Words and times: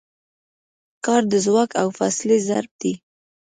کار 1.05 1.21
د 1.31 1.33
ځواک 1.45 1.71
او 1.81 1.87
فاصلې 1.97 2.37
ضرب 2.47 2.71
دی. 2.81 2.93